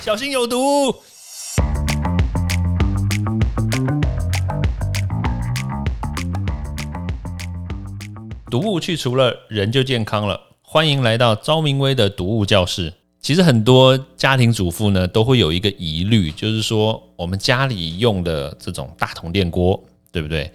[0.00, 0.94] 小心有毒。
[8.48, 10.40] 毒物去除了，人就健康了。
[10.62, 12.94] 欢迎来到昭明威的毒物教室。
[13.20, 20.50] 其实很多家庭主妇呢，都会有一个疑虑，就是说我们家里用的这种大铜电锅，对不对？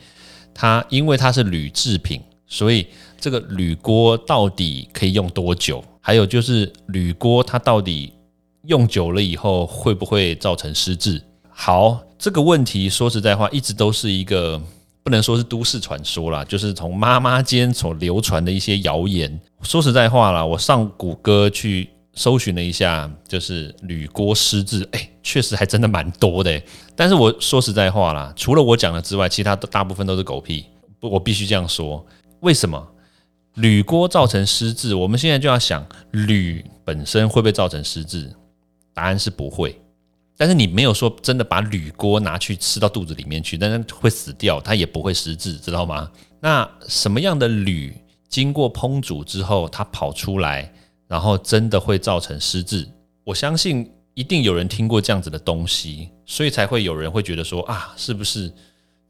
[0.54, 2.88] 它因为它是铝制品，所以
[3.20, 5.84] 这个铝锅到底可以用多久？
[6.00, 8.11] 还有就是铝锅它到底
[8.67, 11.21] 用久了以后会不会造成失智？
[11.49, 14.61] 好，这个问题说实在话，一直都是一个。
[15.05, 19.37] 不能说是都市传说啦，就是从妈妈间所流传的一些谣言。
[19.61, 26.61] 说实在话啦，我上谷歌去搜寻了一下，就是铝锅失智，哎，确实还真的蛮多的。
[26.95, 30.64] 但是我说实在话啦，除了我讲的之外，其他大部分都是狗屁。
[31.01, 32.05] 不我必须这样说。
[32.39, 32.81] 为什么
[33.55, 34.95] 铝锅造成失智？
[34.95, 38.33] 我们现在就要想，铝本身会不会造成失智？
[38.94, 39.80] 答案是不会。
[40.36, 46.12] 但是你没有说真的把铝锅拿去吃到肚子里面去，但是会死掉，它也不会失智，知道吗？
[46.40, 47.95] 那什么样的铝
[48.28, 50.73] 经过烹煮之后，它跑出来，
[51.08, 52.88] 然后真的会造成失智？
[53.23, 58.52] 我相信一定有人听过这样子的东西，所以才会有人会觉得说啊，是不是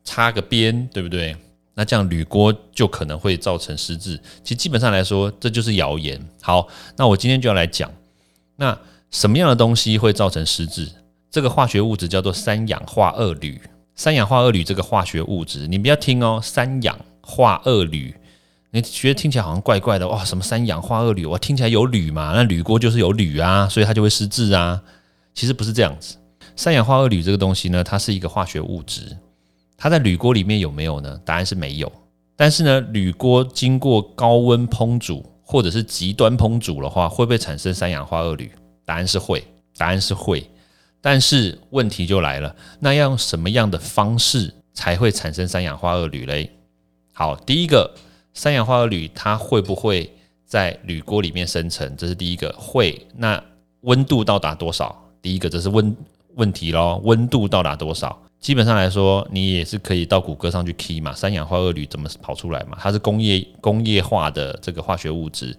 [0.03, 1.35] 插个边，对不对？
[1.73, 4.15] 那这样铝锅就可能会造成失智。
[4.43, 6.21] 其实基本上来说，这就是谣言。
[6.41, 7.91] 好，那我今天就要来讲，
[8.57, 8.77] 那
[9.13, 10.89] 什么样的东西会造成失智？
[11.29, 13.61] 这个化学物质叫做三氧化二铝。
[13.93, 18.11] 三氧化二铝这个化学物质，你不要听哦，三氧化二铝，
[18.71, 20.25] 你觉得听起来好像怪怪的哇？
[20.25, 21.27] 什么三氧化二铝？
[21.27, 22.33] 哇听起来有铝嘛？
[22.35, 24.81] 那铝锅就是有铝啊，所以它就会失智啊。
[25.35, 26.15] 其实不是这样子。
[26.55, 29.15] 三氧化二铝这个东西呢，它是一个化学物质，
[29.77, 31.19] 它在铝锅里面有没有呢？
[31.23, 31.91] 答案是没有。
[32.35, 38.51] 但是呢，铝锅经过高温烹煮或者是极端烹煮的话，会不会产生三氧化二铝？
[38.85, 39.43] 答案是会，
[39.77, 40.49] 答案是会。
[41.01, 46.49] 但是问题就来了，那要用什么样的方式才会产生三氧化二铝嘞？
[47.11, 47.93] 好，第一个，
[48.33, 50.09] 三氧化二铝它会不会
[50.45, 51.93] 在铝锅里面生成？
[51.97, 53.05] 这是第一个，会。
[53.17, 53.43] 那
[53.81, 54.97] 温度到达多少？
[55.21, 55.93] 第一个，这是温
[56.35, 57.01] 问题咯。
[57.03, 58.17] 温度到达多少？
[58.39, 62.77] 基本上来说，你也是可以到谷歌上去 key 嘛，三氧化二铝怎么跑出来嘛？
[62.79, 65.53] 它是工业工业化的这个化学物质，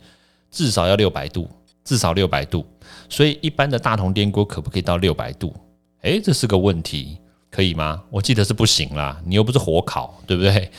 [0.51, 1.49] 至少要六百度。
[1.85, 2.67] 至少六百度，
[3.09, 5.55] 所以一般的大铜电锅可不可以到六百度？
[6.01, 7.19] 诶，这是个问题，
[7.51, 8.03] 可以吗？
[8.11, 10.71] 我记得是不行啦，你又不是火烤，对不对？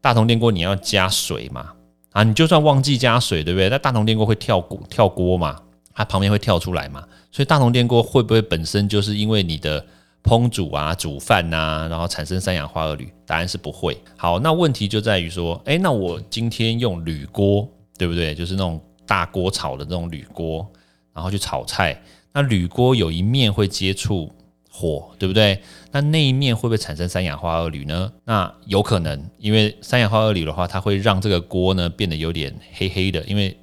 [0.00, 1.72] 大铜电锅你要加水嘛，
[2.12, 3.68] 啊，你就算忘记加水，对不对？
[3.68, 5.56] 那大铜电锅会跳锅跳锅嘛，
[5.94, 9.84] 它旁边会跳出来嘛，所以大铜电锅会不会本身就是因为你的
[10.24, 13.12] 烹煮啊、煮饭呐，然后产生三氧化二铝？
[13.26, 13.96] 答案是不会。
[14.16, 18.34] 好，那问题就在于说，诶，那我今天用铝锅，对不对？
[18.34, 18.80] 就是那种。
[19.08, 20.70] 大锅炒的这种铝锅，
[21.14, 22.00] 然后去炒菜，
[22.32, 24.30] 那铝锅有一面会接触
[24.70, 25.60] 火，对不对？
[25.90, 28.12] 那那一面会不会产生三氧化二铝呢？
[28.24, 33.56] 那有可能，因为三氧化二铝的话，它会让这个锅呢变得有点黑黑的，因为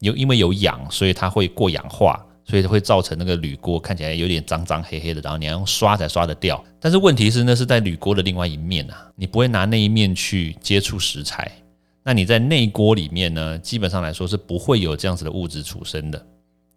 [0.00, 6.62] 有因为有氧，所以它会过氧化，所以会造成那个铝锅看起来有点脏脏黑黑的，然后你要用刷才刷得掉。
[6.78, 11.50] 但是问题是，那是在铝锅的另外一面啊，你不会拿那一面去接触食材。
[12.02, 16.26] 那你在内锅里面呢，基本上来说是不会有这样子的物质出生的。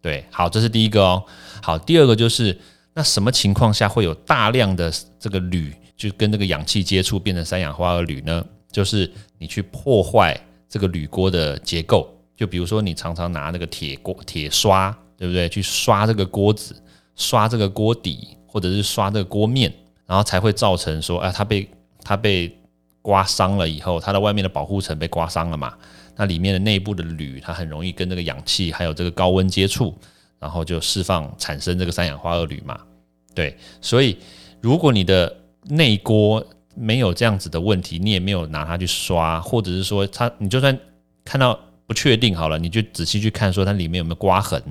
[0.02, 1.24] 对，好，这是第一个哦。
[1.62, 2.60] 好，第二个就是
[2.94, 8.46] 那什么情况下会有大量的这个铝就跟这个氧气接触变成三氧化二铝呢？
[8.70, 15.48] 就是你去破坏这个铝锅的结构，就比如说你常常拿那个铁锅铁刷，对不对？
[15.48, 16.76] 去刷这个锅子、
[17.16, 19.74] 刷这个锅底，或者是刷这个锅面，
[20.06, 21.70] 然后才会造成说，啊，它被
[22.04, 22.54] 它被。
[23.04, 25.72] 刮伤了以后，它的外面的保护层被刮伤了嘛？
[26.16, 29.94] 那里面的内部的铝，它很容易跟这个氧气还有这个高温接触，
[30.40, 32.80] 然后就释放产生这个三氧化二铝嘛。
[33.36, 34.18] 对，所以
[34.62, 40.78] 如果你的内锅没有这样子的问题，你也没有拿它去刷，或者是说它，你就算
[41.26, 44.62] 看到不确定好了，你就仔细去看说它里面有没有刮痕。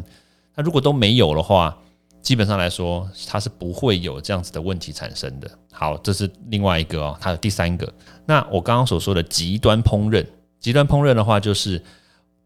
[0.54, 1.76] 那如果都没有的话，
[2.22, 5.50] 基本上来说，它是不会有这样子的问题产生的。
[5.72, 7.92] 好，这是另外一个哦，它的第三个。
[8.24, 10.24] 那我刚刚所说的极端烹饪，
[10.60, 11.82] 极端烹饪的话，就是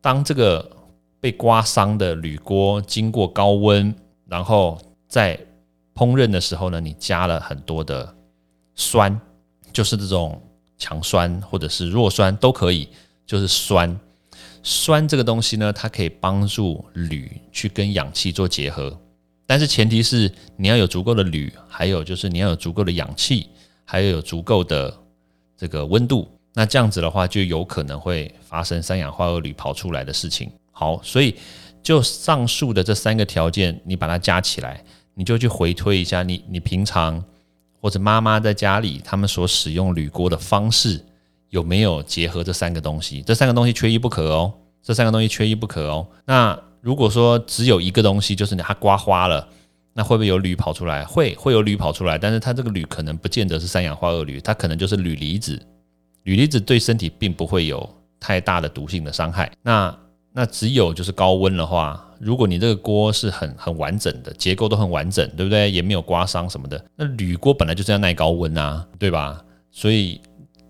[0.00, 0.68] 当这个
[1.20, 3.94] 被刮伤的铝锅经过高温，
[4.26, 5.38] 然后在
[5.94, 8.14] 烹饪的时候呢，你加了很多的
[8.74, 9.20] 酸，
[9.72, 10.40] 就是这种
[10.78, 12.88] 强酸或者是弱酸都可以，
[13.26, 13.98] 就是酸。
[14.62, 18.98] 酸这个东西呢，它可以帮助铝去跟氧气做结合。
[19.46, 23.48] 但是前提是你要有足够的铝，还有就是你要有足够的氧气，
[23.84, 24.92] 还有有足够的
[25.56, 26.28] 这个温度。
[26.52, 30.50] 那这样子的话，就有可能会发生三氧化二铝跑出来的事情。
[30.72, 31.36] 好，所以
[31.82, 34.82] 就上述的这三个条件，你把它加起来，
[35.14, 37.22] 你就去回推一下你你平常
[37.80, 40.98] 或者妈妈在家里他们所使用铝锅的方式
[41.50, 43.22] 有没有结合这三个东西？
[43.22, 44.52] 这三个东西缺一不可哦，
[44.82, 46.06] 这三个东西缺一不可哦。
[46.24, 49.48] 那如果说只有一个东西，就是它刮花了，
[49.92, 51.04] 那会不会有铝跑出来？
[51.04, 55.60] 会会有铝跑出来，但是它这个铝可能不见得是三氧化二铝，它可能就是铝离子。
[56.24, 57.88] 铝离子对身体并不会有
[58.18, 59.50] 太大的毒性的伤害。
[59.62, 59.96] 那
[60.32, 62.02] 那只有就是高温的话。
[62.18, 65.70] 如果你这个锅是很很完整的，结构都很完整，对不对？
[65.70, 66.82] 也没有刮伤什么的。
[66.96, 69.44] 那铝锅本来就是要耐高温啊，对吧？
[69.70, 70.18] 所以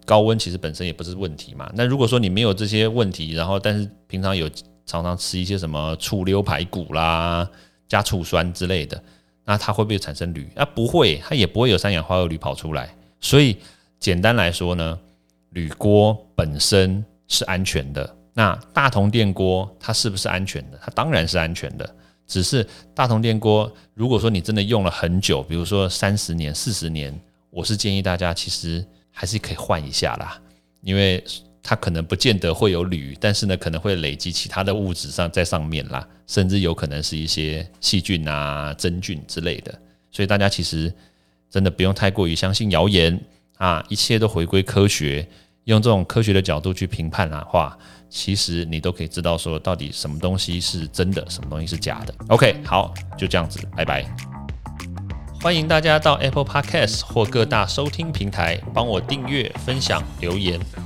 [0.04, 1.70] 高温其实本身也不是问题嘛。
[1.72, 4.50] 那如果说你没有这些问题，然后但是平常有
[4.86, 7.46] 常常吃一些什么醋溜排骨啦、
[7.88, 9.02] 加醋酸之类的，
[9.44, 10.48] 那它会不会产生铝？
[10.54, 12.94] 啊，不会，它也不会有三氧化二铝跑出来。
[13.20, 13.56] 所以
[13.98, 14.98] 简单来说呢，
[15.50, 18.16] 铝锅本身是安全的。
[18.32, 20.78] 那大同电锅它是不是安全的？
[20.80, 21.94] 它当然是安全的，
[22.26, 27.18] 只是大同电锅，如果说你真的用了很久，比如说三十年、四十年，
[27.50, 30.38] 我是建议大家其实还是可以换一下啦，
[30.82, 31.24] 因为
[31.68, 39.76] 它可能不见得会有铝，但是呢可能会累积其他的物质上在上面啦，甚至有可能是一些细菌啊、真菌之类的，
[40.12, 40.94] 所以大家其实
[41.50, 43.20] 真的不用太过于相信谣言
[43.58, 45.28] 啊，一切都回归科学，
[45.64, 47.76] 用这种科学的角度去评判的话。
[48.08, 52.14] 其实你都可以知道说，到底什么东西是真的，什么东西是假的。
[52.28, 54.06] OK，好，就这样子，拜拜。
[55.42, 60.85] 欢迎大家到 Apple Podcast 或各大收听平台帮我订阅、分享、留言。